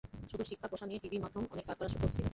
শুধু 0.31 0.43
শিক্ষার 0.49 0.69
প্রসার 0.71 0.87
নিয়েই 0.89 1.03
টিভি 1.03 1.17
মাধ্যমে 1.25 1.47
অনেক 1.53 1.65
কাজ 1.69 1.75
করার 1.79 1.93
সুযোগ 1.95 2.09
ছিল। 2.15 2.25